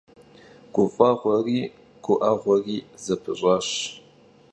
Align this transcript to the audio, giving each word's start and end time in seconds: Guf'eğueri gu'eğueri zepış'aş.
Guf'eğueri 0.73 1.59
gu'eğueri 2.03 2.77
zepış'aş. 3.03 3.67